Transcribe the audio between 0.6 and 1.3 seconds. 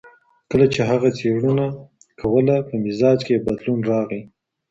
چي هغه